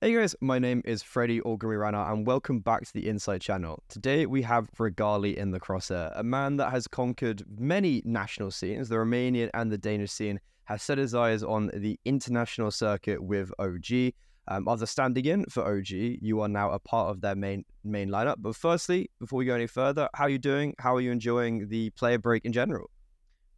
[0.00, 3.82] Hey guys, my name is Freddie Orgamirana and welcome back to the INSITE Channel.
[3.88, 8.88] Today we have Regali in the crosshair, a man that has conquered many national scenes.
[8.88, 13.50] The Romanian and the Danish scene has set his eyes on the international circuit with
[13.58, 14.12] OG.
[14.46, 18.08] Um, after standing in for OG, you are now a part of their main main
[18.08, 18.36] lineup.
[18.38, 20.76] But firstly, before we go any further, how are you doing?
[20.78, 22.88] How are you enjoying the player break in general?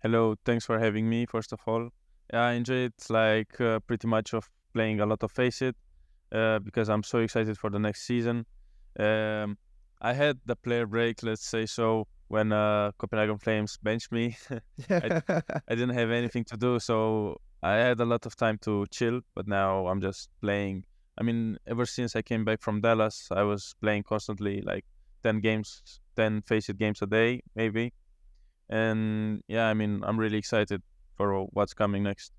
[0.03, 1.27] Hello, thanks for having me.
[1.27, 1.91] First of all,
[2.33, 5.75] I enjoy it like uh, pretty much of playing a lot of FACEIT
[6.33, 8.47] uh, because I'm so excited for the next season.
[8.99, 9.59] Um,
[10.01, 14.37] I had the player break, let's say so, when uh, Copenhagen Flames benched me.
[14.91, 15.23] I,
[15.69, 19.21] I didn't have anything to do, so I had a lot of time to chill.
[19.35, 20.85] But now I'm just playing.
[21.19, 24.85] I mean, ever since I came back from Dallas, I was playing constantly, like
[25.23, 27.93] ten games, ten FACEIT games a day, maybe.
[28.71, 30.83] And yeah, I mean, I'm really excited
[31.17, 32.33] for what's coming next.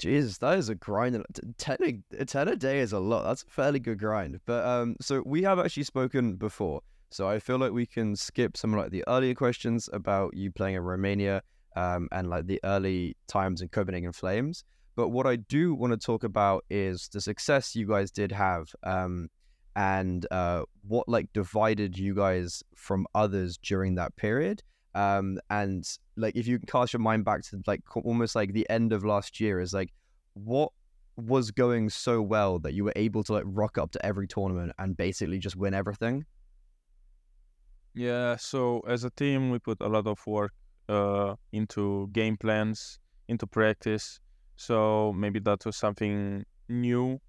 [0.00, 1.22] Jesus, that is a grind.
[1.58, 3.24] Ten a, ten a day is a lot.
[3.24, 4.40] That's a fairly good grind.
[4.46, 6.80] But um, so we have actually spoken before.
[7.10, 10.50] So I feel like we can skip some of like the earlier questions about you
[10.50, 11.42] playing in Romania
[11.76, 14.64] um, and like the early times in Copenhagen Flames.
[14.96, 18.72] But what I do want to talk about is the success you guys did have
[18.84, 19.28] um,
[19.76, 24.62] and uh, what like divided you guys from others during that period.
[24.94, 25.84] Um, and
[26.16, 29.40] like if you cast your mind back to like almost like the end of last
[29.40, 29.92] year is like
[30.34, 30.72] what
[31.16, 34.72] was going so well that you were able to like rock up to every tournament
[34.78, 36.24] and basically just win everything?
[37.94, 40.52] Yeah, so as a team, we put a lot of work
[40.88, 44.20] uh, into game plans, into practice.
[44.56, 47.20] So maybe that was something new,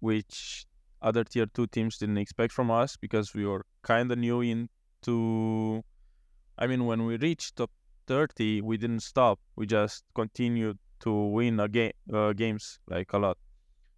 [0.00, 0.66] which
[1.02, 5.82] other tier two teams didn't expect from us because we were kind of new into.
[6.60, 7.70] I mean, when we reached top
[8.06, 9.40] 30, we didn't stop.
[9.56, 13.38] We just continued to win game uh, games like a lot.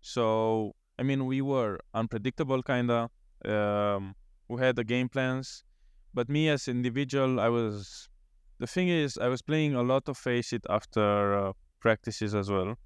[0.01, 3.11] So I mean, we were unpredictable, kinda.
[3.45, 4.15] Um,
[4.49, 5.65] we had the game plans,
[6.15, 8.09] but me as individual, I was.
[8.59, 12.77] The thing is, I was playing a lot of FACEIT after uh, practices as well,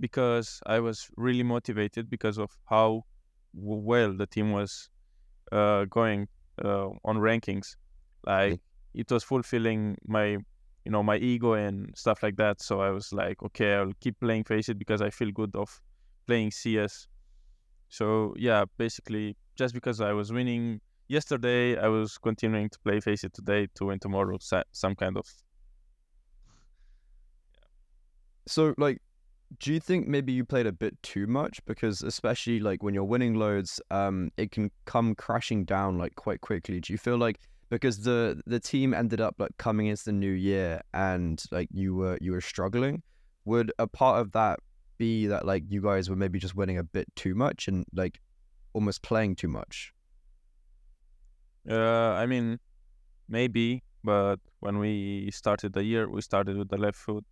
[0.00, 3.04] because I was really motivated because of how
[3.52, 4.90] well the team was
[5.52, 6.28] uh, going
[6.64, 7.76] uh, on rankings.
[8.26, 8.60] Like
[8.94, 10.38] it was fulfilling my
[10.84, 12.60] you know my ego and stuff like that.
[12.60, 15.80] So i was like okay i'll keep playing FACEIT because i feel good of
[16.26, 17.08] playing cs
[17.88, 23.32] so yeah basically just because i was winning yesterday i was continuing to play FACEIT
[23.32, 24.38] today to win tomorrow
[24.72, 25.26] some kind of.
[28.46, 28.98] So like
[29.58, 31.64] do you think maybe you played a bit too much?
[31.66, 36.40] Because especially like when you're winning loads um it can come crashing down like quite
[36.40, 36.80] quickly.
[36.80, 40.32] Do you feel like because the the team ended up like coming into the new
[40.32, 43.02] year and like you were you were struggling.
[43.44, 44.58] Would a part of that
[44.98, 48.20] be that like you guys were maybe just winning a bit too much and like
[48.74, 49.94] almost playing too much?
[51.68, 52.58] Uh i mean
[53.28, 57.24] maybe but when we started the year we started with the left foot.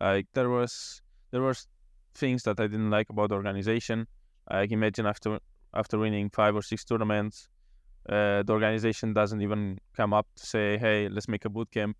[0.00, 1.00] Like there was
[1.30, 1.68] there was
[2.14, 4.06] things that i didn't like about the organization.
[4.50, 5.38] Like imagine after
[5.72, 7.48] after winning five or six tournaments
[8.08, 11.96] uh, the organization doesn't even come up to say, "Hey, let's make a boot camp."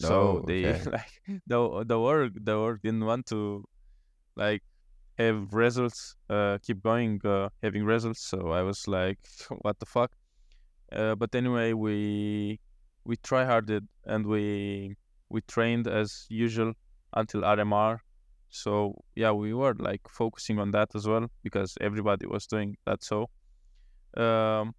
[0.00, 0.90] No, so they okay.
[0.92, 3.64] like the the work the work didn't want to
[4.36, 4.62] like
[5.18, 8.20] have results, uh, keep going, uh, having results.
[8.22, 9.18] So I was like,
[9.62, 10.12] "What the fuck?"
[10.92, 12.60] Uh, but anyway, we
[13.04, 14.96] we try harded and we
[15.28, 16.72] we trained as usual
[17.12, 17.98] until RMR.
[18.50, 23.04] So yeah, we were like focusing on that as well because everybody was doing that.
[23.04, 23.28] So
[24.16, 24.74] um,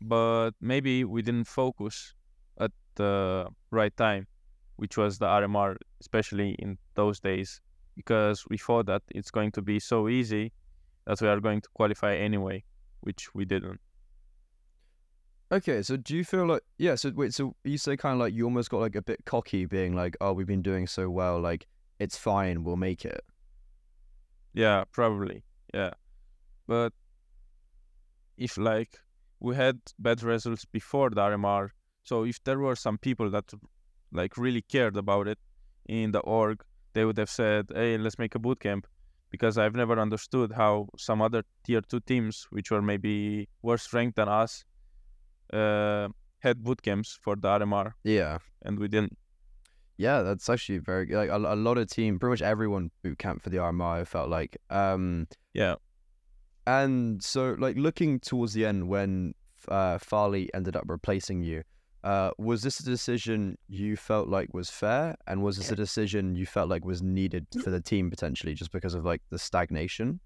[0.00, 2.14] but maybe we didn't focus
[2.58, 4.26] at the right time,
[4.76, 7.60] which was the RMR, especially in those days,
[7.96, 10.52] because we thought that it's going to be so easy
[11.06, 12.62] that we are going to qualify anyway,
[13.00, 13.80] which we didn't.
[15.52, 16.94] Okay, so do you feel like yeah?
[16.94, 19.66] So wait, so you say kind of like you almost got like a bit cocky,
[19.66, 21.66] being like, "Oh, we've been doing so well, like
[22.00, 23.20] it's fine, we'll make it."
[24.54, 25.90] Yeah, probably, yeah,
[26.66, 26.92] but
[28.36, 28.98] if like
[29.44, 31.68] we had bad results before the RMR.
[32.02, 33.52] So if there were some people that
[34.10, 35.38] like really cared about it
[35.86, 36.64] in the org,
[36.94, 38.86] they would have said, "Hey, let's make a boot camp."
[39.30, 44.16] Because I've never understood how some other tier two teams, which were maybe worse ranked
[44.16, 44.64] than us,
[45.52, 46.08] uh,
[46.38, 47.92] had boot camps for the RMR.
[48.04, 49.18] Yeah, and we didn't.
[49.96, 51.16] Yeah, that's actually very good.
[51.16, 54.00] like a, a lot of team, pretty much everyone boot camp for the RMR.
[54.00, 54.56] I felt like.
[54.70, 55.74] Um, yeah,
[56.66, 59.34] and so, like looking towards the end, when
[59.68, 61.62] uh, Farlig ended up replacing you,
[62.02, 66.34] uh, was this a decision you felt like was fair, and was this a decision
[66.36, 70.20] you felt like was needed for the team potentially, just because of like the stagnation?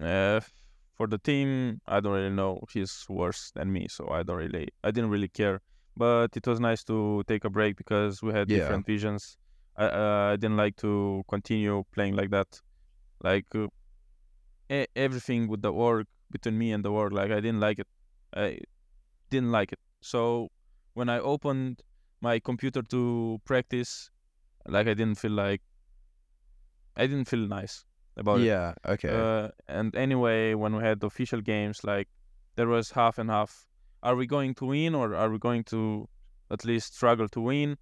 [0.00, 0.40] Uh,
[0.96, 2.60] for the team, I don't really know.
[2.72, 5.60] He's worse than me, so I don't really, I didn't really care.
[5.96, 8.58] But it was nice to take a break because we had Yeah.
[8.58, 9.36] different visions.
[9.76, 12.60] I, uh, I didn't like to continue playing like that.
[13.22, 13.68] Like uh,
[14.70, 17.86] everything with the work between me and the work, like I didn't like it.
[18.34, 18.58] I
[19.30, 19.78] didn't like it.
[20.02, 20.50] So
[20.94, 21.82] when I opened
[22.20, 24.10] my computer to practice,
[24.66, 25.62] like I didn't feel like
[26.96, 27.84] I didn't feel nice
[28.16, 28.46] about it.
[28.46, 28.74] Yeah.
[28.86, 29.08] Okay.
[29.08, 32.08] Uh, and anyway, when we had official games, like
[32.56, 33.66] there was half and half.
[34.02, 36.08] Are we going to win or are we going to
[36.50, 37.78] at least struggle to win?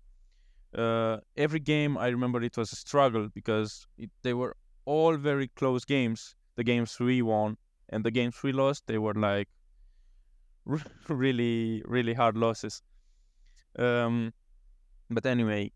[0.74, 5.48] Uh, every game, I remember it was a struggle because it, they were all very
[5.48, 6.34] close games.
[6.56, 7.56] The games we won
[7.88, 9.48] and the games we lost, they were like
[11.08, 12.82] really, really hard losses.
[13.78, 14.32] Um,
[15.10, 15.72] but anyway,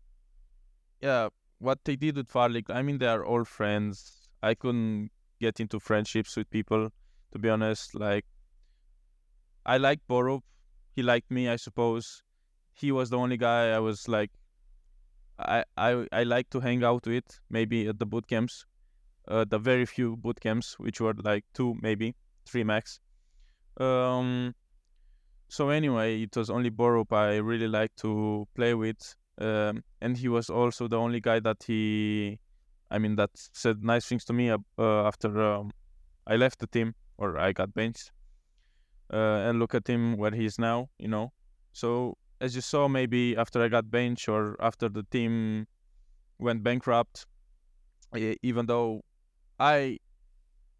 [1.01, 1.29] yeah,
[1.59, 4.29] what they did with Farlig, I mean, they are all friends.
[4.43, 5.09] I couldn't
[5.39, 6.89] get into friendships with people,
[7.31, 7.95] to be honest.
[7.95, 8.25] Like,
[9.65, 10.41] I liked Borup.
[10.95, 12.23] He liked me, I suppose.
[12.73, 14.31] He was the only guy I was like,
[15.39, 17.39] I I I like to hang out with.
[17.49, 18.65] Maybe at the boot camps,
[19.27, 22.15] uh, the very few boot camps, which were like two, maybe
[22.45, 22.99] three max.
[23.77, 24.55] Um.
[25.49, 30.27] So anyway, it was only Borup I really liked to play with, um, and he
[30.27, 32.37] was also the only guy that he,
[32.91, 35.71] I mean, that said nice things to me uh, after um,
[36.25, 38.11] I left the team or I got benched.
[39.09, 41.31] Uh, and look at him where he is now, you know.
[41.71, 45.67] So as you saw, maybe after I got benched or after the team
[46.39, 47.25] went bankrupt,
[48.13, 49.03] even though
[49.59, 49.99] I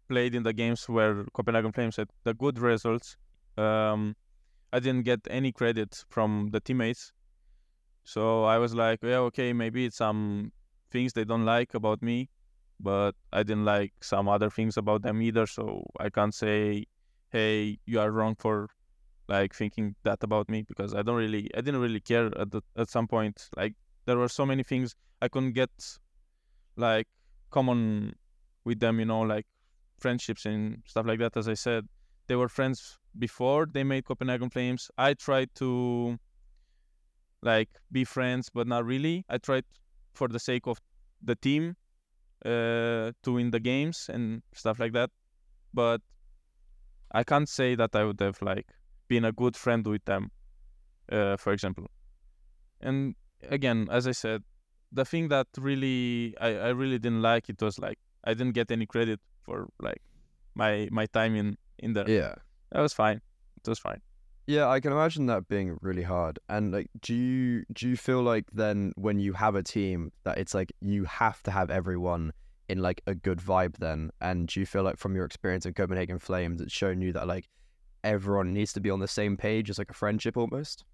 [0.08, 3.16] played in the games where Copenhagen Flames had the good results,
[3.56, 4.16] um,
[4.72, 7.12] I didn't get any credit from the teammates.
[8.04, 10.52] So I was like, yeah, okay, maybe it's some
[10.90, 12.30] things they don't like about me,
[12.80, 15.46] but I didn't like some other things about them either.
[15.46, 16.86] So I can't say,
[17.30, 18.68] hey, you are wrong for
[19.28, 22.62] like thinking that about me because I don't really, I didn't really care at the,
[22.76, 23.48] at some point.
[23.56, 23.74] Like
[24.06, 25.70] there were so many things I couldn't get
[26.76, 27.08] like
[27.50, 28.14] common
[28.64, 29.46] with them, you know, like
[29.98, 31.36] friendships and stuff like that.
[31.36, 31.86] As I said,
[32.26, 34.90] they were friends before they made Copenhagen Flames.
[34.98, 36.18] I tried to
[37.42, 39.24] like be friends, but not really.
[39.28, 39.64] I tried
[40.14, 40.78] for the sake of
[41.22, 41.76] the team
[42.44, 45.10] uh, to win the games and stuff like that.
[45.72, 46.00] But
[47.12, 48.66] I can't say that I would have like
[49.08, 50.30] been a good friend with them,
[51.10, 51.86] uh, for example.
[52.80, 53.14] And
[53.48, 54.42] again, as I said,
[54.92, 58.70] the thing that really I, I really didn't like it was like I didn't get
[58.70, 60.02] any credit for like
[60.54, 62.08] my my time in in there.
[62.08, 62.34] yeah.
[62.72, 63.20] That was fine.
[63.56, 64.02] It was fine.
[64.46, 66.38] Yeah, I can imagine that being really hard.
[66.48, 70.38] And like, do you do you feel like then when you have a team that
[70.38, 72.32] it's like you have to have everyone
[72.68, 74.10] in like a good vibe then?
[74.20, 77.26] And do you feel like from your experience in Copenhagen Flames, it's shown you that
[77.26, 77.48] like
[78.04, 80.84] everyone needs to be on the same page as like a friendship almost?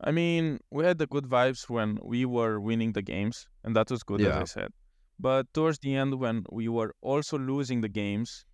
[0.00, 3.90] I mean, we had the good vibes when we were winning the games, and that
[3.90, 4.72] was good, as I said.
[5.18, 8.44] But towards the end, when we were also losing the games,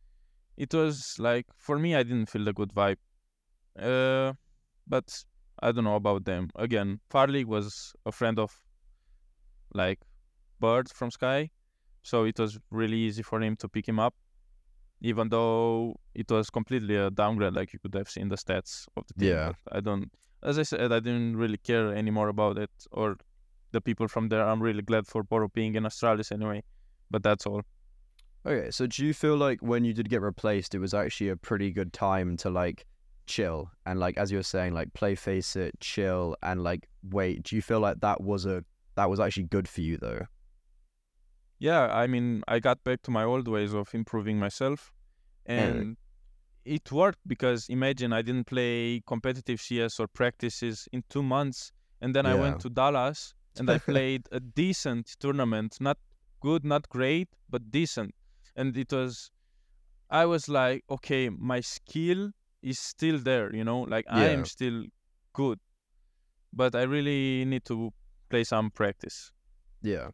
[0.57, 2.99] it was like for me, I didn't feel the good vibe.
[3.79, 4.35] Uh,
[4.87, 5.25] but
[5.62, 6.51] I don't know about them.
[6.57, 8.51] Again, Farlig was a friend of
[9.73, 10.01] like
[10.61, 11.51] Birdfromsky,
[12.03, 14.15] so it was really easy for him to pick him up,
[15.01, 19.05] even though it was completely a downgrade, like you could have seen the stats of
[19.07, 19.29] the team.
[19.29, 19.52] Yeah.
[19.64, 20.11] But I don't
[20.43, 23.17] as I said, I didn't really care anymore about it or
[23.73, 24.47] the people from there.
[24.47, 26.62] I'm really glad for Boro being in Astralis anyway.
[27.11, 27.62] But that's all.
[28.47, 31.37] Okay, so do you feel like when you did get replaced, it was actually a
[31.37, 32.87] pretty good time to like
[33.27, 37.43] chill and like as you were saying, like play FACEIT, chill, and like wait?
[37.43, 40.23] Do you feel like that was a that was actually good for you though?
[41.59, 44.91] Yeah, I mean, I got back to my old ways of improving myself,
[45.45, 45.97] and mm.
[46.65, 52.17] it worked because imagine I didn't play competitive CS or practices in two months, and
[52.17, 55.99] then I went to Dallas and I played a decent tournament, not
[56.40, 58.14] good, not great, but decent,
[58.57, 59.30] and it was.
[60.12, 64.85] I was like, okay, my skill is still there, you know, like I am still
[65.33, 65.61] good,
[66.52, 67.92] but I really need to
[68.28, 69.30] play some practice.
[69.83, 70.11] Yeah.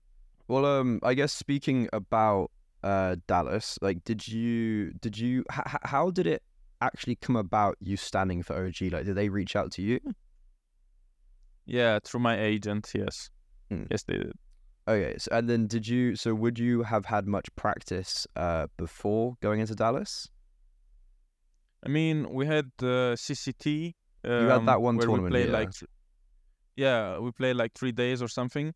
[0.48, 2.50] Well, um, I guess speaking about
[2.82, 6.42] uh Dallas, like, did you did you h- how did it
[6.80, 8.90] actually come about you standing for OG?
[8.90, 9.98] Like, did they reach out to you?
[11.66, 13.30] Yeah, through my agent, yes.
[13.70, 13.84] Hmm.
[13.90, 14.32] Yes, they did.
[14.88, 16.14] Okay, so, and then did you?
[16.14, 20.28] So would you have had much practice uh before going into Dallas?
[21.84, 23.94] I mean, we had uh, CCT.
[24.24, 25.58] Um, had that one where tournament, we played yeah.
[25.58, 25.70] like,
[26.76, 28.74] yeah, we played like three days or something,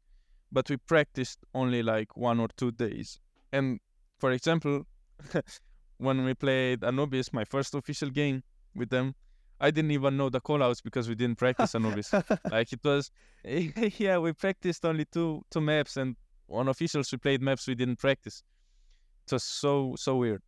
[0.53, 3.19] but we practiced only like one or two days.
[3.53, 3.81] And
[4.19, 4.87] for example,
[5.99, 8.45] when we played Anubis, my first official game
[8.75, 9.15] with them,
[9.61, 12.13] I didn't even know the callouts because we didn't practice Anubis.
[12.51, 13.11] like it was,
[13.45, 16.17] yeah, we practiced only two two maps, and
[16.49, 18.43] on officials we played maps we didn't practice.
[19.27, 20.43] It was so so weird.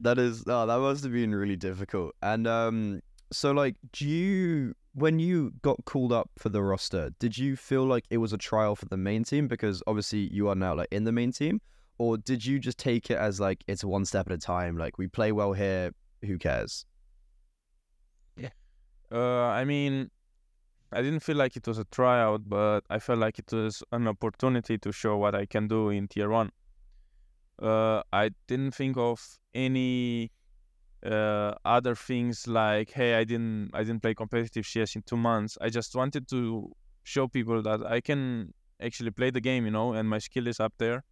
[0.00, 2.14] That is, oh, that must have been really difficult.
[2.22, 7.38] And um, so like, do you when you got called up for the roster, did
[7.38, 10.54] you feel like it was a trial for the main team because obviously you are
[10.54, 11.60] now like in the main team,
[11.98, 14.76] or did you just take it as like it's one step at a time?
[14.76, 16.84] Like we play well here, who cares?
[19.12, 20.10] Uh, I mean,
[20.92, 24.08] I didn't feel like it was a tryout, but I felt like it was an
[24.08, 26.50] opportunity to show what I can do in tier one.
[27.60, 29.20] Uh, I didn't think of
[29.54, 30.30] any
[31.04, 35.58] uh, other things like, hey, I didn't, I didn't play competitive CS in two months.
[35.60, 39.92] I just wanted to show people that I can actually play the game, you know,
[39.92, 41.04] and my skill is up there.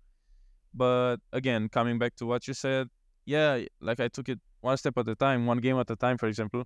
[0.75, 2.89] But again, coming back to what you said,
[3.27, 6.19] yeah, like I took it one step at a time, one game at a time,
[6.19, 6.65] for example.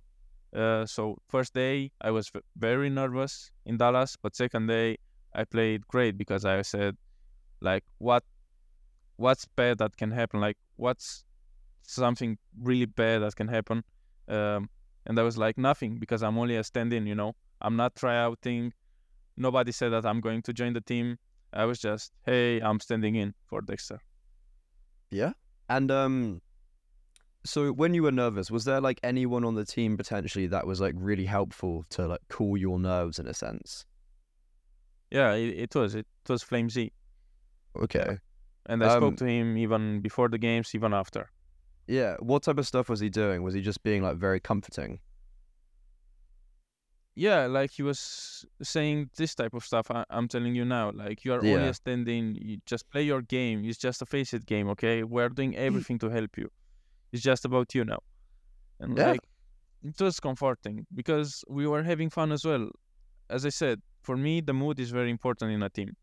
[0.55, 4.97] Uh, so first day I was very nervous in Dallas, but second day
[5.33, 6.95] I played great because I said,
[7.61, 8.23] like, what,
[9.15, 10.39] what's bad that can happen?
[10.39, 11.23] Like, what's
[11.81, 13.83] something really bad that can happen?
[14.27, 14.69] Um,
[15.05, 17.07] and I was like, nothing because I'm only a stand-in.
[17.07, 18.73] You know, I'm not tryouting.
[19.35, 21.17] Nobody said that I'm going to join the team.
[21.51, 23.99] I was just, hey, I'm standing in for degster.
[25.09, 25.33] Yeah.
[25.69, 26.41] And um,
[27.45, 30.79] so when you were nervous, was there like anyone on the team potentially that was
[30.81, 33.85] like really helpful to like cool your nerves in a sense?
[35.11, 35.93] Yeah, it, it was.
[35.95, 36.91] It was flameZ.
[37.75, 38.17] Okay.
[38.65, 41.29] And I Um, spoke to him even before the games, even after.
[41.87, 42.15] Yeah.
[42.19, 43.43] What type of stuff was he doing?
[43.43, 44.99] Was he just being like very comforting?
[47.15, 49.91] Yeah, like he was saying this type of stuff.
[49.91, 51.69] I, I'm telling you now, like you are only Yeah.
[51.69, 52.35] a stand-in.
[52.41, 53.63] You just play your game.
[53.65, 55.03] It's just a FACEIT game, okay?
[55.03, 56.49] We're doing everything to help you.
[57.13, 57.99] It's just about you now.
[58.81, 59.11] And Yeah.
[59.11, 59.25] like
[59.83, 62.69] it was comforting because we were having fun as well.
[63.29, 65.95] As I said, for me, the mood is very important in a team,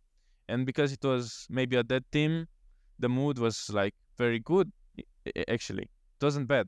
[0.49, 2.47] and because it was maybe a dead team,
[2.99, 4.73] the mood was like very good.
[5.49, 5.85] Actually,
[6.17, 6.67] it wasn't bad.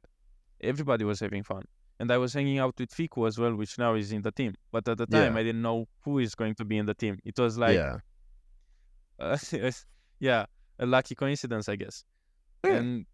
[0.61, 1.65] Everybody was having fun
[1.99, 4.55] and I was hanging out with F1KU as well, which now is in the team.
[4.73, 5.41] But at the time, Yeah.
[5.41, 7.19] I didn't know who is going to be in the team.
[7.25, 7.99] It was like, yeah.
[9.19, 9.39] uh,
[10.21, 10.47] yeah,
[10.79, 12.05] a lucky coincidence, I guess.
[12.65, 12.75] Yeah.
[12.77, 13.07] And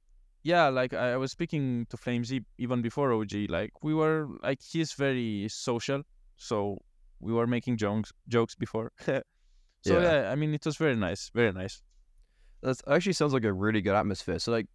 [0.49, 3.35] yeah, like I, I was speaking to flameZ even before OG.
[3.51, 6.03] Like we were like he's very social,
[6.39, 6.79] so
[7.21, 8.91] we were making jokes jokes before.
[9.05, 9.23] so
[9.85, 10.01] Yeah.
[10.01, 11.83] yeah, I mean it was very nice, very nice.
[12.63, 14.39] That actually sounds like a really good atmosphere.
[14.39, 14.67] So, like,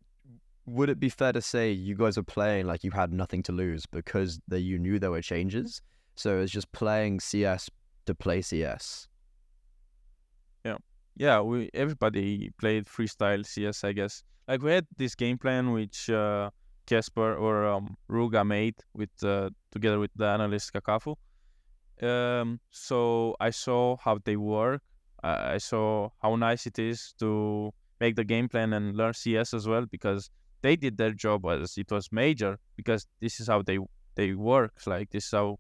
[0.68, 3.51] would it be fair to say you guys are playing like you had nothing to
[3.51, 5.82] lose because that you knew there were changes?
[6.15, 7.68] So it's just playing CS
[8.06, 9.08] to play CS.
[10.63, 10.77] yeah,
[11.15, 11.42] yeah.
[11.42, 14.24] we everybody played freestyle CS, I guess.
[14.48, 16.50] Like we had this game plan which uh,
[17.18, 21.16] or um, ruggah made with uh, together with the analyst Kakafu.
[22.02, 24.82] Um, so I saw how they work.
[25.24, 29.54] I I saw how nice it is to make the game plan and learn CS
[29.54, 30.30] as well because
[30.62, 33.80] they did their job as it was major because this is how they
[34.16, 34.74] they work.
[34.86, 35.58] Like this is how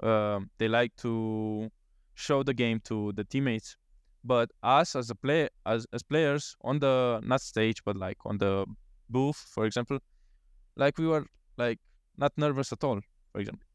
[0.00, 1.70] um, they like to
[2.14, 3.76] show the game to the teammates
[4.24, 8.38] but us as a play as as players on the not stage but like on
[8.38, 8.66] the
[9.08, 9.98] booth for example
[10.76, 11.24] like we were
[11.56, 11.78] like
[12.16, 13.00] not nervous at all
[13.32, 13.68] for example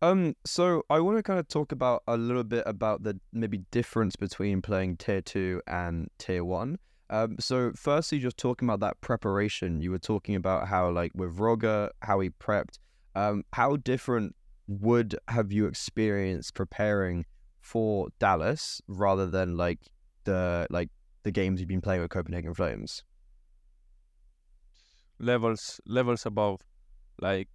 [0.00, 3.58] Um, so I want to kind of talk about a little bit about the maybe
[3.72, 6.78] difference between playing tier two and tier one.
[7.10, 11.38] Um, so firstly, just talking about that preparation, you were talking about how like with
[11.38, 12.78] Roger, how he prepped.
[13.16, 14.36] Um, how different
[14.68, 17.24] would have you experienced preparing
[17.68, 19.80] for Dallas rather than like
[20.24, 20.90] the like
[21.22, 23.04] the games you've been playing with Copenhagen Flames?
[25.18, 26.60] levels levels above
[27.20, 27.48] like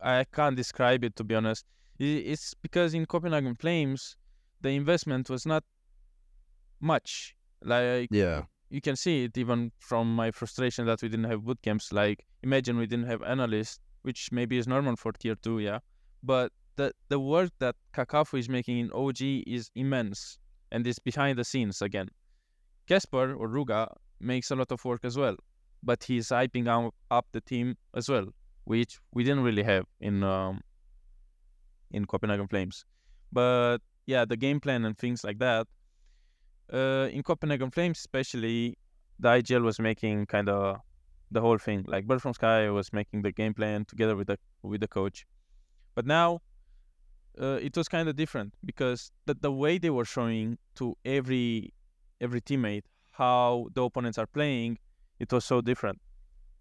[0.00, 1.64] i can't describe it to be honest
[1.98, 4.16] it's because in copenhagen flames
[4.60, 5.64] the investment was not
[6.80, 11.44] much like Yeah, you can see it even from my frustration that we didn't have
[11.44, 11.92] boot camps.
[11.92, 15.78] Like, imagine we didn't have analysts, which maybe is normal for tier two, yeah.
[16.22, 20.38] But the the work that Kakafu is making in OG is immense,
[20.70, 22.08] and it's behind the scenes again.
[22.88, 23.88] Casper or ruggah
[24.20, 25.36] makes a lot of work as well,
[25.82, 28.26] but he's hyping up, up the team as well,
[28.64, 30.60] which we didn't really have in um,
[31.90, 32.84] in Copenhagen Flames.
[33.32, 35.66] But yeah, the game plan and things like that
[36.72, 38.78] uh, in Copenhagen Flames, especially,
[39.18, 40.78] the IGL was making kind of
[41.30, 41.84] the whole thing.
[41.86, 45.26] Like Birdfromsky was making the game plan together with the with the coach.
[45.94, 46.40] But now,
[47.40, 51.72] uh, it was kind of different because the the way they were showing to every
[52.20, 54.78] every teammate how the opponents are playing,
[55.18, 56.00] it was so different.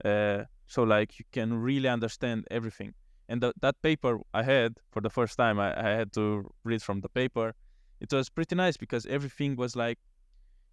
[0.03, 2.93] Uh, so like you can really understand everything.
[3.29, 6.81] And the, that paper I had for the first time, I, I had to read
[6.81, 7.53] from the paper.
[8.01, 9.99] It was pretty nice because everything was like,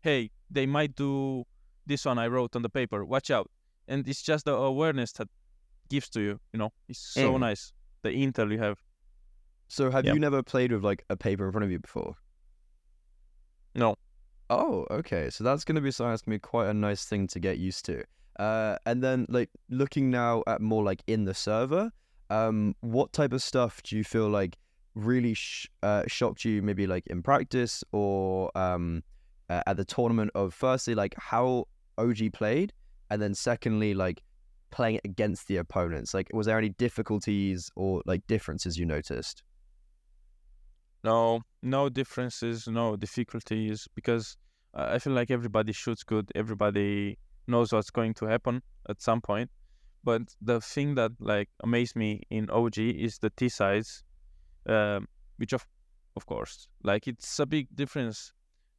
[0.01, 1.45] hey, they might do
[1.87, 3.05] this one I wrote on the paper.
[3.05, 3.51] Watch out.
[3.87, 5.29] And it's just the awareness that
[5.89, 6.41] gives to you.
[6.53, 7.41] You know, it's so Mm.
[7.41, 7.73] nice.
[8.03, 8.79] The intel you have.
[9.69, 10.15] So have Yeah.
[10.15, 12.15] you never played with like a paper in front of you before?
[13.75, 13.97] No.
[14.51, 15.31] Oh, okay.
[15.31, 17.85] So that's gonna be something that's gonna be quite a nice thing to get used
[17.87, 18.03] to.
[18.39, 21.91] Uh, and then like looking now at more like in the server,
[22.31, 24.57] um, what type of stuff do you feel like
[24.95, 26.63] really sh- uh, shocked you?
[26.63, 29.03] Maybe like in practice or um,
[29.51, 31.67] uh, at the tournament of firstly like how
[31.99, 32.73] OG played,
[33.11, 34.23] and then secondly like
[34.71, 36.15] playing against the opponents.
[36.15, 39.43] Like, was there any difficulties or like differences you noticed?
[41.05, 44.37] No, no differences, no difficulties because
[44.75, 46.31] uh, I feel like everybody shoots good.
[46.35, 49.51] Everybody knows what's going to happen at some point.
[50.05, 54.03] But the thing that like amazed me in OG is the T size,
[54.67, 55.67] um, which of
[56.17, 58.33] of course, like it's a big difference.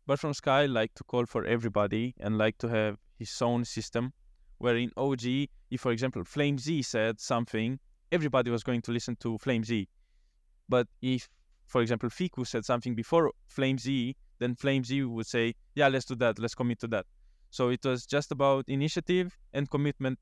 [0.06, 4.14] But from Sky, like to call for everybody and like to have his own system.
[4.58, 5.24] Where in OG,
[5.72, 7.80] if for example flameZ said something,
[8.12, 9.88] everybody was going to listen to flameZ.
[10.68, 11.30] But if
[11.70, 15.46] for example, F1KU said something before flameZ, then flameZ would say,
[15.76, 16.40] "Yeah, let's do that.
[16.40, 17.06] Let's commit to that."
[17.58, 20.18] So it was just about initiative and commitment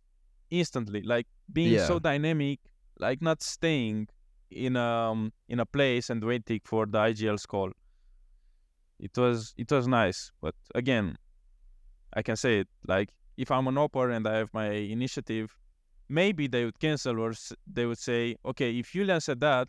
[0.50, 1.88] instantly, like being Yeah.
[1.88, 2.60] so dynamic,
[3.00, 4.08] like not staying
[4.52, 5.20] in um
[5.54, 7.72] in a place and waiting for the IGL's call.
[9.00, 11.18] It was it was nice, but again,
[12.14, 15.58] I can say it like if I'm an opper and I have my initiative,
[16.10, 19.68] maybe they would cancel or s- they would say, "Okay, if Julian said that,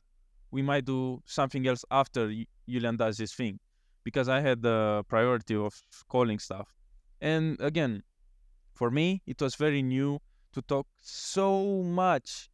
[0.51, 2.33] we might do something else after
[2.69, 3.59] Julian does his thing
[4.05, 5.75] because I had the priority of
[6.09, 6.75] calling stuff.
[7.21, 8.03] And again,
[8.75, 10.21] for me, it was very new
[10.53, 12.49] to talk so much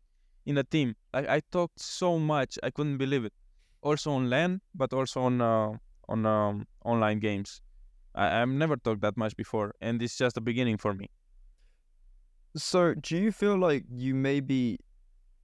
[0.47, 0.97] in a team.
[1.13, 3.33] Like I talked so much, I couldn't believe it.
[3.83, 5.73] Also on LAN, but also on uh,
[6.09, 7.61] on um, online games.
[8.15, 11.11] I, I've never talked that much before, and it's just the beginning for me.
[12.57, 14.79] So, do you feel like you maybe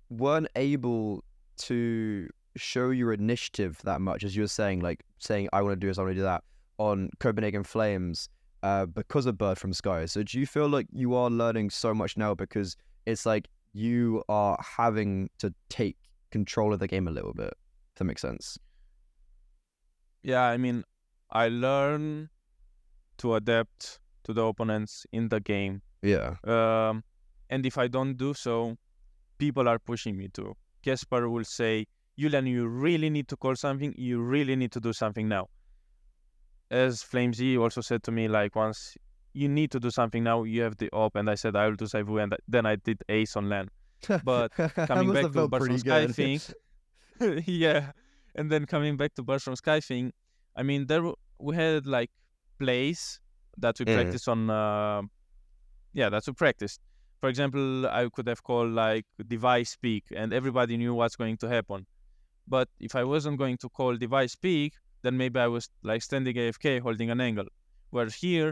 [0.08, 1.24] weren't able
[1.58, 5.76] to show your initiative that much, as you were saying, like saying, I want to
[5.76, 6.44] do this, I want to do that
[6.78, 8.28] on Copenhagen Flames
[8.62, 10.08] uh, because of Birdfromsky?
[10.08, 14.22] So, do you feel like you are learning so much now because it's like you
[14.28, 15.96] are having to take
[16.30, 17.52] control of the game a little bit?
[17.92, 18.58] If that makes sense.
[20.22, 20.84] Yeah, I mean,
[21.30, 22.28] I learn
[23.18, 26.36] to adapt to the opponents in the game Yeah.
[26.44, 27.04] Um,
[27.50, 28.76] and if I don't do so,
[29.38, 30.56] people are pushing me to.
[30.82, 31.86] Casper will say,
[32.20, 33.94] Julian, you really need to call something.
[33.96, 35.48] You really need to do something now.
[36.70, 38.96] As flameZ also said to me, like once,
[39.32, 40.42] you need to do something now.
[40.44, 43.02] You have the op, and I said I will do Saivu, and then I did
[43.08, 43.70] Ace on land.
[44.24, 46.40] But coming back to felt Birds pretty from Sky thing,
[47.46, 47.92] yeah,
[48.34, 50.12] and then coming back to Birds from Sky thing,
[50.54, 51.02] I mean, there
[51.38, 52.10] we had like
[52.58, 53.20] plays
[53.56, 53.94] that we Mm.
[53.94, 54.50] practiced on.
[54.50, 55.02] Uh,
[55.94, 56.80] yeah, that's we practiced.
[57.20, 61.48] For example, I could have called like device speak, and everybody knew what's going to
[61.48, 61.86] happen.
[62.54, 66.34] But if I wasn't going to call device peek, then maybe I was like standing
[66.36, 67.46] AFK holding an angle.
[67.90, 68.50] Whereas here,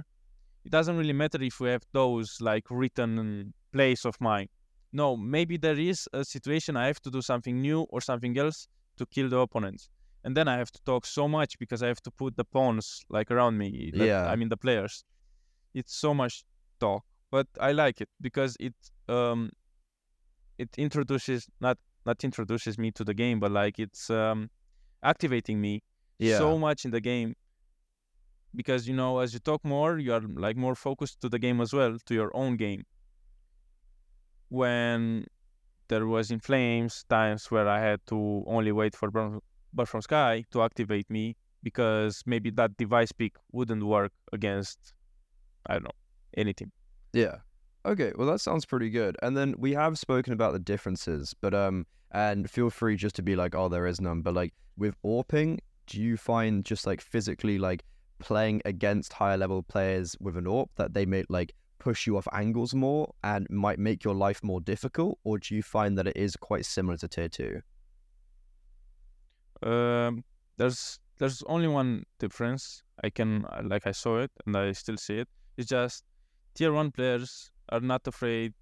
[0.65, 4.49] it doesn't really matter if we have those like written plays of mine.
[4.93, 8.69] No, maybe there is a situation I have to do something new or something else
[8.99, 9.89] to kill the opponents.
[10.25, 12.87] And then I have to talk so much because I have to put the pawns
[13.17, 13.91] like around me.
[13.95, 14.25] that- Yeah.
[14.33, 15.05] I mean the players.
[15.75, 16.45] It's so much
[16.81, 18.75] talk, but I like it because it
[19.09, 19.51] um
[20.63, 21.79] it introduces not
[22.11, 24.39] not introduces me to the game, but like it's um
[25.13, 25.73] activating me
[26.29, 26.39] Yeah.
[26.43, 27.31] so much in the game
[28.61, 31.59] because you know as you talk more you are like more focused to the game
[31.65, 32.83] as well to your own game
[34.61, 35.27] when
[35.89, 39.41] there was in flames times where i had to only wait for Burn-
[39.77, 41.25] bird from sky to activate me
[41.69, 44.79] because maybe that device pick wouldn't work against
[45.67, 45.99] i don't know
[46.37, 46.71] anything
[47.13, 47.37] Yeah.
[47.89, 49.17] Okay, well that sounds pretty good.
[49.23, 53.23] And then we have spoken about the differences, but um and feel free just to
[53.23, 57.01] be like, oh there is none, but like with AWPing, do you find just like
[57.01, 57.85] physically like
[58.19, 62.29] playing against higher level players with an AWP that they may like push you off
[62.33, 66.17] angles more and might make your life more difficult, or do you find that it
[66.17, 67.63] is quite similar to tier two?
[69.63, 70.23] um,
[70.57, 75.19] there's there's only one difference i can like i saw it and i still see
[75.19, 76.05] it it's just
[76.55, 78.53] tier one players are not afraid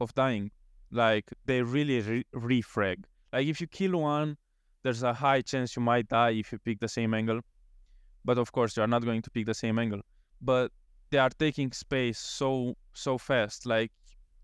[0.00, 0.50] of dying
[0.90, 4.36] like they really re- refrag like if you kill one
[4.82, 7.40] there's a high chance you might die if you pick the same angle
[8.24, 10.00] but of course you are not going to pick the same angle
[10.40, 10.70] but
[11.12, 13.66] they are taking space so so fast.
[13.66, 13.92] Like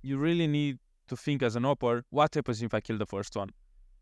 [0.02, 3.34] you really need to think as an opper, what happens if I kill the first
[3.34, 3.50] one?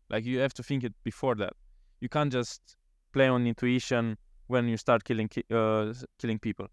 [0.09, 1.53] Like you have to think it before that.
[2.01, 2.75] You can't just
[3.13, 6.67] play on intuition when you start killing uh, killing people.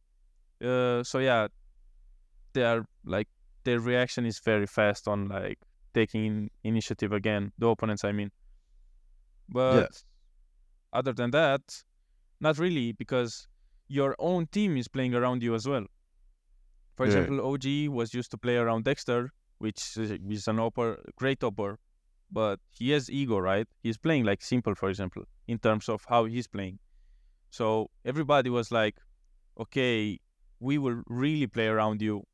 [0.62, 1.46] Uh, so yeah,
[2.54, 3.28] they are like
[3.64, 5.58] their reaction is very fast on like
[5.92, 7.52] taking initiative again.
[7.58, 8.30] The opponents, I mean.
[9.48, 9.86] But yeah.
[10.98, 11.60] other than that,
[12.40, 13.46] not really, because
[13.88, 15.86] your own team is playing around you as well.
[16.96, 17.12] For yeah.
[17.12, 21.78] example, OG was used to play around degster, which is an opper, great opper,
[22.30, 23.66] but he has ego, right?
[23.82, 26.78] He's playing like simple, for example, in terms of how he's playing.
[27.50, 28.96] So everybody was like,
[29.60, 30.18] okay,
[30.60, 32.24] we will really play around you.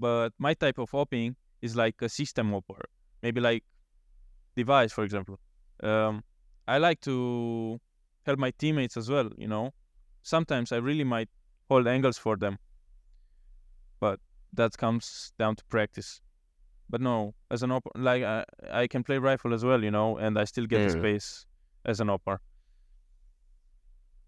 [0.00, 2.82] But my type of opping is like a system opper,
[3.22, 3.64] maybe like
[4.56, 5.38] device, for example.
[5.82, 6.24] Um,
[6.68, 7.80] I like to
[8.26, 9.72] help my teammates as well, you know.
[10.22, 11.30] Sometimes I really might
[11.68, 12.58] hold angles for them,
[14.00, 14.20] but
[14.52, 16.20] that comes down to practice.
[16.88, 20.18] But no, as an opper, like I, I can play rifle as well, you know,
[20.18, 21.46] and I still get the space
[21.84, 22.40] as an opper.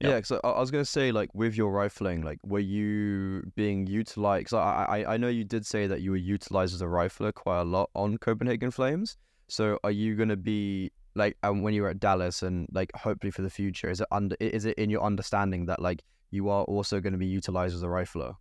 [0.02, 3.86] Yeah, because I, I, was gonna say, like, with your rifling, like, were you being
[3.86, 4.50] utilized?
[4.50, 7.32] Cause I, I, I know you did say that you were utilized as a rifler
[7.32, 9.16] quite a lot on Copenhagen Flames.
[9.48, 13.30] So, are you gonna be like, um, when you were at Dallas, and like, hopefully
[13.30, 14.36] for the future, is it under?
[14.40, 17.82] Is it in your understanding that like you are also going to be utilized as
[17.82, 18.34] a rifler?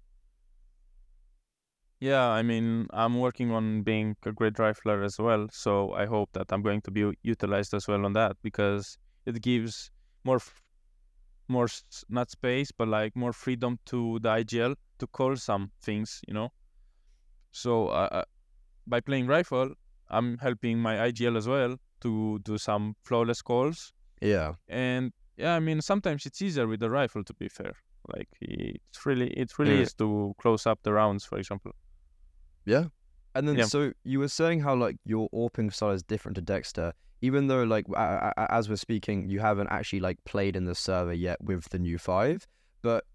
[1.99, 5.47] Yeah, I mean, I'm working on being a great rifler as well.
[5.51, 8.97] So I hope that I'm going to be utilized as well on that because
[9.27, 9.91] it gives
[10.23, 10.39] more
[11.51, 11.67] more
[12.09, 16.51] not space but like more freedom to the IGL to call some things, you know.
[17.51, 18.23] So uh, uh,
[18.87, 19.73] by playing rifle,
[20.09, 23.93] I'm helping my IGL as well to do some flawless calls.
[24.21, 24.53] Yeah.
[24.67, 27.73] And yeah, I mean sometimes it's easier with the rifle to be fair.
[28.13, 29.81] Like it's really it really yeah.
[29.81, 31.71] is to close up the rounds, for example.
[32.65, 32.85] Yeah.
[33.33, 33.65] And then yeah.
[33.65, 37.63] so you were saying how like your AWPing style is different to degster even though
[37.63, 41.79] like as we're speaking, you haven't actually like played in the server yet with the
[41.79, 42.47] new five,
[42.81, 43.05] but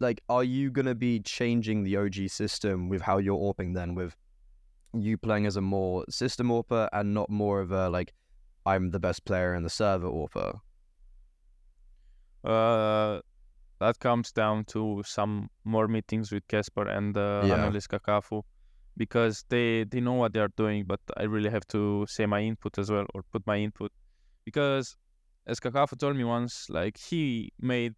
[0.00, 4.16] like, are you gonna be changing the OG system with how you're AWPing then, with
[4.92, 8.12] you playing as a more system AWPer and not more of a like,
[8.66, 10.60] I'm the best player in the server AWPer?
[12.42, 13.20] Uh,
[13.78, 17.54] that comes down to some more meetings with Casper and uh, yeah.
[17.54, 18.42] analyst Kakafu
[18.96, 22.40] because they they know what they are doing, but I really have to say my
[22.40, 23.92] input as well or put my input
[24.44, 24.96] because
[25.46, 27.94] as Kakafu told me once, like he made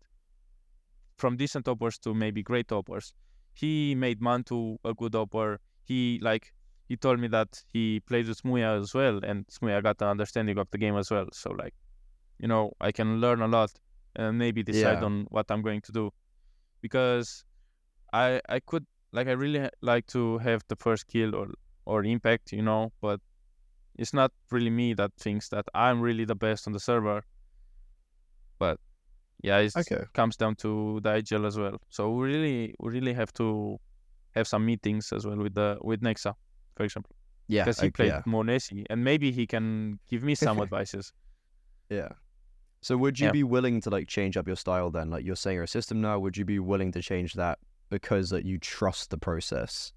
[1.16, 3.12] from decent oppers to maybe great oppers.
[3.54, 5.60] He made mantuu a good opper.
[5.84, 6.52] He like
[6.88, 10.58] he told me that he played with Smooya as well, and Smooya got an understanding
[10.58, 11.26] of the game as well.
[11.32, 11.74] So like,
[12.38, 13.70] you know, I can learn a lot
[14.16, 15.04] and maybe decide yeah.
[15.04, 16.10] on what I'm going to do
[16.80, 17.44] because
[18.12, 21.48] I I could like I really like to have the first kill or
[21.84, 23.20] or impact, you know, but
[23.96, 27.24] it's not really me that thinks that I'm really the best on the server.
[28.58, 28.78] But
[29.42, 30.04] yeah, it okay.
[30.14, 31.78] comes down to the IGL as well.
[31.90, 33.78] So we really we really have to
[34.34, 36.34] have some meetings as well with the with Nexa,
[36.74, 37.14] for example.
[37.48, 38.22] Yeah, because he played yeah.
[38.24, 41.12] more Nessie, and maybe he can give me some advices.
[41.90, 42.08] Yeah.
[42.80, 43.32] So would you yeah.
[43.32, 45.10] be willing to like change up your style then?
[45.10, 47.58] Like you're saying you're a system now, would you be willing to change that
[47.92, 49.92] because that you trust the process.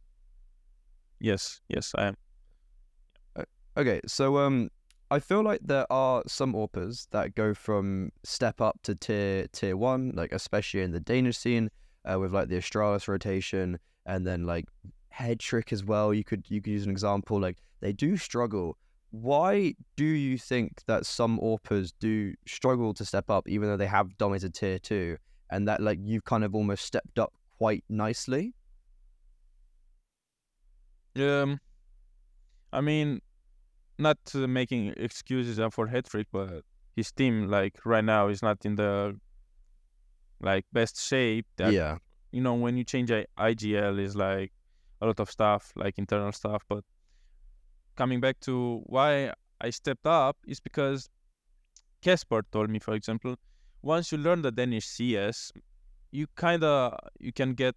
[1.22, 2.16] Yes, yes, I am.
[3.78, 4.70] Okay, so um,
[5.12, 9.78] I feel like there are some AWPers that go from step up to tier tier
[9.78, 11.70] one, like especially in the Danish scene,
[12.04, 14.66] uh, with like the Astralis rotation, and then like
[15.10, 16.14] head trick as well.
[16.14, 18.78] You could you could use an example like they do struggle.
[19.12, 23.88] Why do you think that some AWPers do struggle to step up, even though they
[23.88, 25.18] have dominated tier two,
[25.50, 28.54] and that like you've kind of almost stepped up quite nicely.
[31.18, 31.60] Um,
[32.74, 33.22] I mean,
[33.98, 36.64] not uh, making excuses for Hetrick, but
[36.96, 39.18] his team, like right now, is not in the
[40.42, 41.46] like best shape.
[41.58, 41.98] That, yeah.
[42.32, 44.52] You know, when you change IGL, is like
[45.02, 46.64] a lot of stuff, like internal stuff.
[46.68, 46.84] But
[47.96, 51.10] coming back to why I stepped up is because
[52.02, 53.36] Casper told me, for example,
[53.82, 55.54] once you learn the Danish CS,
[56.16, 57.76] you kind of you can get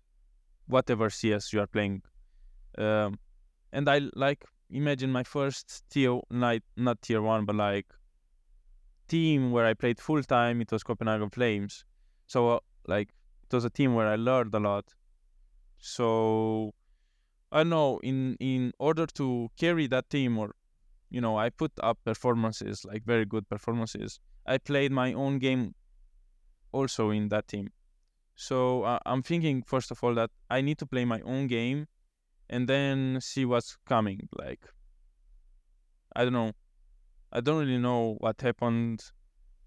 [0.66, 2.02] whatever CS you are playing.
[2.76, 3.18] Um,
[3.72, 7.86] and I like imagine my first tier night, not tier one, but like
[9.08, 10.60] team where I played full time.
[10.60, 11.84] It was Copenhagen Flames,
[12.26, 13.08] so uh, like
[13.44, 14.94] it was a team where I learned a lot.
[15.78, 16.74] So
[17.50, 20.54] I know in in order to carry that team, or
[21.10, 24.20] you know, I put up performances like very good performances.
[24.46, 25.74] I played my own game
[26.72, 27.70] also in that team.
[28.40, 31.88] So uh, I'm thinking first of all that I need to play my own game,
[32.48, 34.28] and then see what's coming.
[34.38, 34.60] Like
[36.14, 36.52] I don't know,
[37.32, 39.02] I don't really know what happened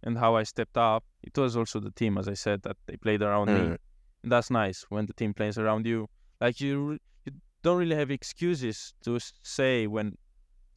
[0.04, 1.04] and how I stepped up.
[1.22, 3.60] It was also the team, as I said, that they played around me.
[3.60, 3.78] Mm.
[4.24, 6.08] And that's nice when the team plays around you.
[6.40, 10.18] Like you, you don't really have excuses to say when,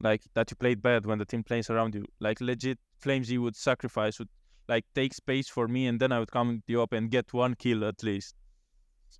[0.00, 2.04] like that you played bad when the team plays around you.
[2.18, 4.28] Like legit, flameZ would sacrifice, would
[4.68, 7.54] like take space for me, and then I would come the up and get one
[7.54, 8.34] kill at least.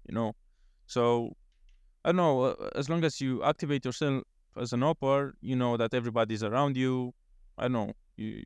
[0.08, 0.34] You know,
[0.86, 1.36] so
[2.04, 2.42] I don't know.
[2.42, 4.22] uh, As long as you activate yourself
[4.56, 7.12] as an opper, you know that everybody's around you.
[7.58, 7.92] I don't know.
[8.16, 8.44] You,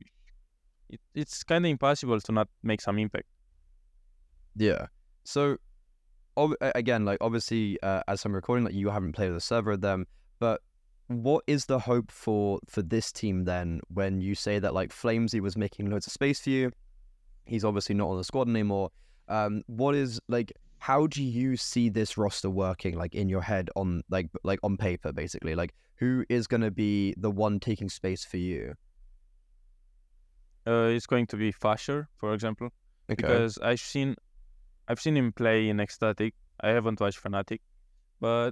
[0.89, 3.27] it, it's kind of impossible to not make some impact.
[4.55, 4.87] Yeah.
[5.23, 5.57] So,
[6.37, 9.71] ob- again, like obviously, uh, as I'm recording, like you haven't played with a server
[9.71, 10.05] of them,
[10.39, 10.61] but
[11.07, 13.81] what is the hope for for this team then?
[13.93, 16.71] When you say that like flameZ was making loads of space for you,
[17.49, 18.89] he's obviously not on the squad anymore.
[19.27, 20.51] Um, what is like?
[20.79, 22.97] How do you see this roster working?
[22.97, 25.55] Like in your head, on like like on paper, basically.
[25.55, 28.73] Like who is going to be the one taking space for you?
[30.65, 32.67] Uh, it's going to be FASHR, for example,
[33.11, 33.15] Okay.
[33.15, 34.15] because I've seen,
[34.87, 36.33] I've seen him play in Ecstatic.
[36.61, 37.59] I haven't watched Fnatic,
[38.19, 38.51] but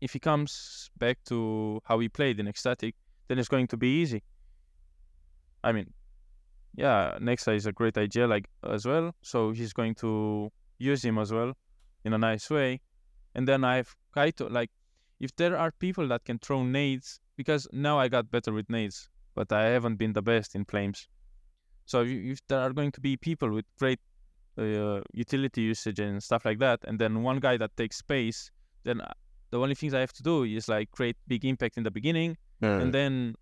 [0.00, 2.94] if he comes back to how he played in Ecstatic,
[3.28, 4.22] then it's going to be easy.
[5.62, 5.92] I mean,
[6.74, 9.14] yeah, Nexa is a great idea, like as well.
[9.22, 11.54] So he's going to use him as well
[12.04, 12.80] in a nice way.
[13.34, 14.70] And then I've k1to, like,
[15.20, 19.08] if there are people that can throw nades, because now I got better with nades,
[19.34, 21.08] but I haven't been the best in flames.
[21.86, 24.00] So if, there are going to be people with great
[24.58, 28.50] uh, utility usage and stuff like that, and then one guy that takes space,
[28.84, 29.12] then uh,
[29.50, 32.36] the only things I have to do is like create big impact in the beginning,
[32.60, 32.82] Mm.
[32.82, 33.34] and then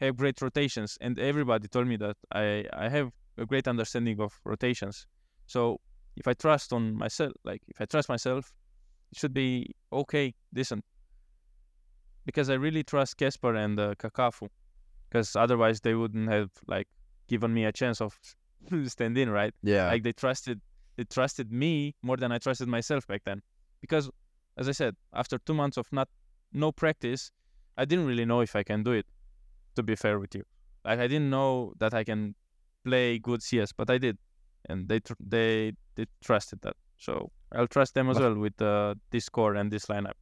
[0.00, 0.98] have great rotations.
[1.00, 5.06] And everybody told me that I I have a great understanding of rotations.
[5.46, 5.80] So
[6.16, 8.52] if I trust on myself, like if I trust myself,
[9.12, 10.84] it should be okay, decent.
[12.26, 14.48] Because I really trust Casper and uh, Kakafu,
[15.08, 16.88] because otherwise they wouldn't have like
[17.28, 18.18] given me a chance of
[18.86, 19.54] standing right?
[19.62, 19.86] yeah.
[19.86, 20.60] Like they trusted
[20.96, 23.40] they trusted me more than I trusted myself back then.
[23.80, 24.10] Because
[24.56, 26.08] as I said, after two months of not
[26.52, 27.30] no practice,
[27.76, 29.06] I didn't really know if I can do it.
[29.78, 30.42] To be fair with you,
[30.84, 32.34] like I didn't know that I can
[32.84, 34.18] play good CS, but I did,
[34.68, 36.74] and they tr- they they trusted that.
[36.96, 40.18] So I'll trust them as Well- with uh, this score and this lineup.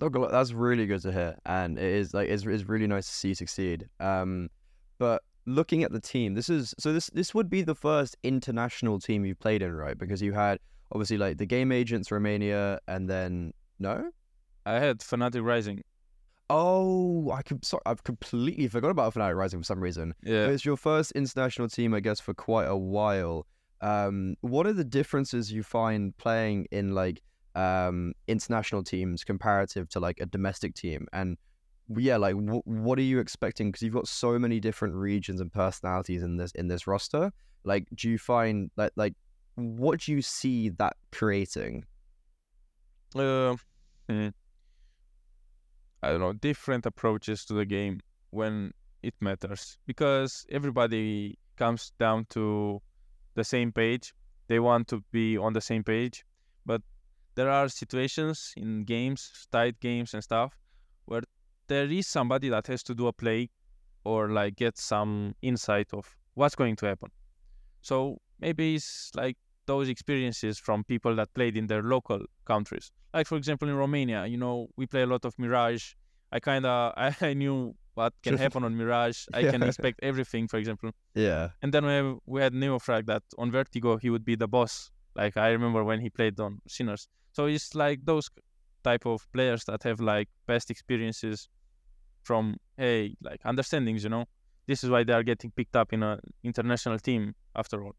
[0.00, 3.12] Look, that's really good to hear, and it is like it's, it's really nice to
[3.12, 3.88] see you succeed.
[4.00, 4.48] Um,
[4.98, 8.98] but looking at the team, this is so this this would be the first international
[8.98, 9.96] team you've played in, right?
[9.96, 10.58] Because you had
[10.90, 14.10] obviously like the GameAgents Romania, and then no,
[14.66, 15.82] I had Fnatic Rising.
[16.50, 20.14] Oh, I could sorry, I've completely forgot about Fnatic Rising for some reason.
[20.22, 20.46] Yeah.
[20.46, 23.46] But it's your first international team, I guess, for quite a while.
[23.80, 27.22] Um, what are the differences you find playing in like
[27.54, 31.06] um international teams comparative to like a domestic team?
[31.12, 31.36] And
[31.96, 33.68] yeah, like w- what are you expecting?
[33.68, 37.32] Because you've got so many different regions and personalities in this in this roster.
[37.64, 39.14] Like, do you find like like
[39.54, 41.84] what do you see that creating?
[43.14, 43.56] uh,
[44.08, 44.28] hmm.
[46.02, 52.26] I don't know, different approaches to the game when it matters because everybody comes down
[52.30, 52.80] to
[53.34, 54.14] the same page.
[54.46, 56.24] They want to be on the same page,
[56.64, 56.82] but
[57.34, 60.58] there are situations in games, tight games and stuff,
[61.04, 61.22] where
[61.66, 63.50] there is somebody that has to do a play
[64.04, 67.10] or like get some insight of what's going to happen.
[67.82, 69.36] So maybe it's like
[69.68, 72.20] those experiences from people that played in their local
[72.52, 72.90] countries.
[73.14, 75.84] Like for example in Romania, you know, we play a lot of Mirage.
[76.32, 79.18] I kind of I, I knew what can happen on Mirage.
[79.34, 80.90] I can expect everything, for example.
[81.14, 84.48] Yeah, And then we have, we had Neofrag that on Vertigo he would be the
[84.56, 84.90] boss.
[85.14, 87.02] Like I remember when he played on Sinners.
[87.32, 88.26] So it's like those
[88.82, 91.48] type of players that have like best experiences
[92.22, 94.02] from hey like understandings.
[94.04, 94.24] You know,
[94.66, 97.96] this is why they are getting picked up in a international team after all.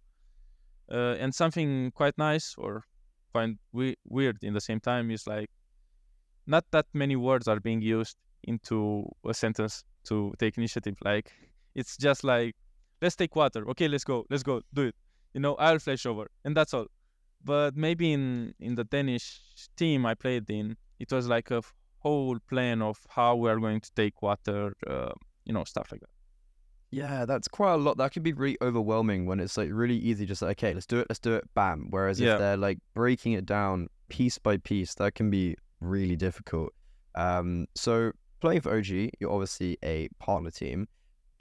[0.91, 2.83] Uh, and something quite nice or
[3.31, 5.49] quite we- weird in the same time is like
[6.47, 10.95] not that many words are being used into a sentence to take initiative.
[11.03, 11.31] Like
[11.75, 12.55] it's just like
[13.01, 13.69] let's take water.
[13.69, 14.25] Okay, let's go.
[14.29, 14.61] Let's go.
[14.73, 14.95] Do it.
[15.33, 16.87] You know, I'll flash over, and that's all.
[17.43, 19.41] But maybe in in the Danish
[19.77, 21.61] team I played in, it was like a
[21.99, 24.73] whole plan of how we are going to take water.
[24.87, 25.11] Uh,
[25.45, 26.09] you know, stuff like that.
[26.91, 27.97] Yeah, that's quite a lot.
[27.97, 30.99] That can be really overwhelming when it's like really easy, just like, okay, let's do
[30.99, 31.87] it, let's do it, bam.
[31.91, 32.33] Whereas Yeah.
[32.33, 36.73] if they're like breaking it down piece by piece, that can be really difficult.
[37.15, 40.87] Um, so playing for OG, you're obviously a partner team.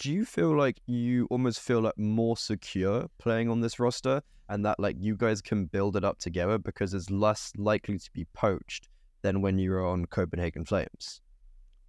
[0.00, 4.64] do you feel like you almost feel like more secure playing on this roster and
[4.64, 8.24] that like you guys can build it up together because it's less likely to be
[8.32, 8.88] poached
[9.22, 11.20] than when you were on Copenhagen Flames?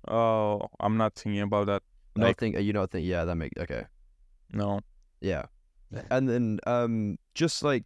[0.08, 1.84] Oh, I'm not thinking about that.
[2.19, 3.86] Not Like- think you not think yeah that make okay.
[4.51, 4.79] No.
[5.21, 5.45] yeah,
[6.10, 7.84] and then um just like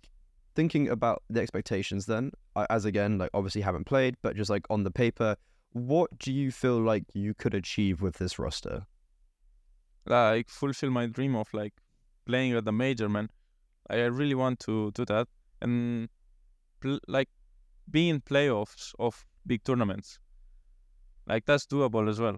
[0.56, 2.32] thinking about the expectations then
[2.70, 5.36] as again like obviously haven't played but just like on the paper
[5.72, 8.86] what do you feel like you could achieve with this roster?
[10.06, 11.74] like fulfill my dream of like
[12.26, 13.30] playing at the major man.
[13.90, 15.28] I really want to do that.
[15.62, 16.10] And
[16.82, 17.30] pl- like
[17.90, 20.20] be in playoffs of big tournaments.
[21.26, 22.38] Like that's doable as well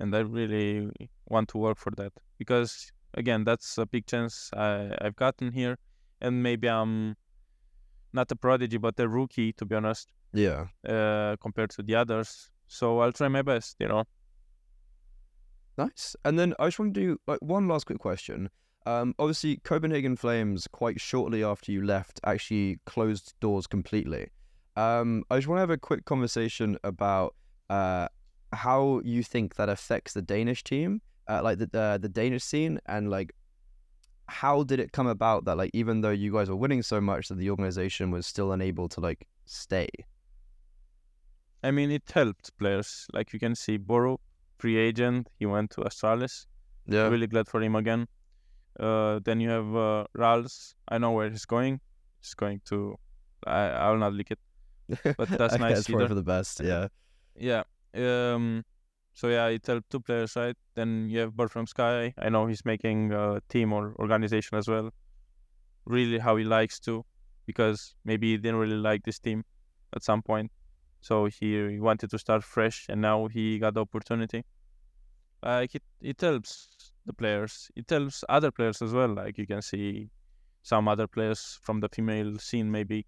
[0.00, 0.90] and i really
[1.28, 5.78] want to work for that because again that's a big chance I, i've gotten here
[6.20, 7.16] and maybe i'm
[8.12, 12.50] not a prodigy but a rookie to be honest Yeah, uh, compared to the others
[12.66, 14.04] so i'll try my best you know
[15.80, 16.14] Nice.
[16.26, 18.50] And then I just want to do like one last quick question.
[18.84, 24.28] Um, obviously, Copenhagen Flames, quite shortly after you left, actually closed doors completely.
[24.76, 27.34] Um, I just want to have a quick conversation about
[27.70, 28.08] uh,
[28.52, 32.80] how you think that affects the Danish team, uh, like the, the the Danish scene,
[32.86, 33.34] and like
[34.28, 37.28] how did it come about that like even though you guys were winning so much
[37.28, 39.88] that the organization was still unable to like stay?
[41.62, 43.06] I mean, it helped players.
[43.12, 44.18] Like you can see, br0,
[44.58, 46.46] free agent, he went to Astralis.
[46.86, 48.08] Yeah, Really glad for him again.
[48.78, 50.74] Uh, then you have uh, Rals.
[50.88, 51.80] I know where he's going.
[52.20, 52.96] He's going to.
[53.46, 54.38] I I will not leak it.
[55.16, 56.60] But that's nice That's for the best.
[56.60, 56.88] Yeah,
[57.36, 57.64] Yeah.
[57.94, 58.64] Um.
[59.12, 60.56] So yeah, it helped two players, right?
[60.74, 62.14] Then you have Birdfromsky.
[62.16, 64.90] I know he's making a team or organization as well.
[65.84, 67.04] Really, how he likes to,
[67.46, 69.44] because maybe he didn't really like this team
[69.94, 70.50] at some point.
[71.00, 74.44] So he, he wanted to start fresh, and now he got the opportunity.
[75.42, 77.70] Like it, it helps the players.
[77.74, 79.08] It helps other players as well.
[79.08, 80.10] Like you can see
[80.62, 82.70] some other players from the female scene.
[82.70, 83.06] Maybe,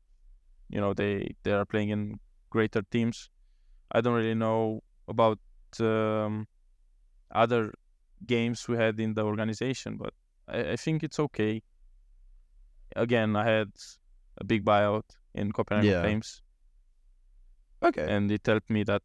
[0.69, 2.19] you know, they they are playing in
[2.51, 3.31] greater teams.
[3.93, 5.39] I don't really know about
[5.81, 6.47] um,
[7.31, 7.73] other
[8.27, 10.15] games we had in the organization, but
[10.49, 11.63] I, I think it's okay.
[12.97, 13.71] Again, I had
[14.39, 16.03] a big buyout in Copenhagen Yeah.
[16.03, 16.43] Flames,
[17.83, 18.07] okay.
[18.09, 19.03] and it helped me that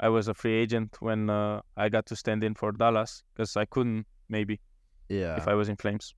[0.00, 3.56] I was a free agent when uh, I got to stand in for Dallas because
[3.56, 4.60] I couldn't maybe
[5.08, 5.36] yeah.
[5.36, 6.14] if I was in Flames.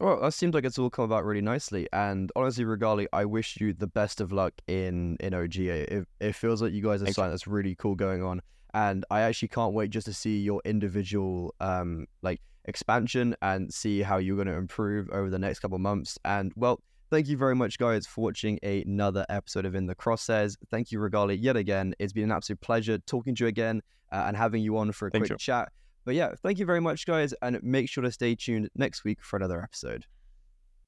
[0.00, 1.88] Well, that seems like it's all come about really nicely.
[1.92, 5.84] And honestly, Regali, I wish you the best of luck in in OGA.
[5.84, 7.12] It, it feels like you guys you.
[7.12, 8.42] something that's really cool going on.
[8.74, 14.02] And I actually can't wait just to see your individual um like expansion and see
[14.02, 16.18] how you're going to improve over the next couple of months.
[16.24, 16.80] And well,
[17.10, 20.56] thank you very much, guys, for watching another episode of In the Crosshairs.
[20.70, 21.94] Thank you, Regali, yet again.
[21.98, 25.08] It's been an absolute pleasure talking to you again uh, and having you on for
[25.08, 25.36] a Thank quick you.
[25.36, 25.70] chat.
[26.04, 29.22] But yeah, thank you very much, guys, and make sure to stay tuned next week
[29.22, 30.04] for another episode.